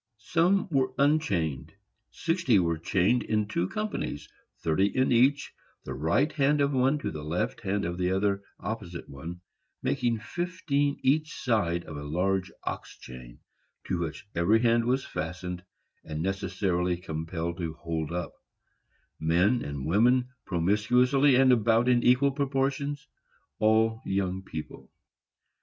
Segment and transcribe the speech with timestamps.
[0.17, 1.75] Some were unchained;
[2.09, 4.27] sixty were chained in two companies,
[4.63, 8.41] thirty in each, the right hand of one to the left hand of the other
[8.59, 9.41] opposite one,
[9.83, 13.41] making fifteen each side of a large ox chain,
[13.83, 15.63] to which every hand was fastened,
[16.03, 24.41] and necessarily compelled to hold up,—men and women promiscuously, and about in equal proportions,—all young
[24.41, 24.89] people.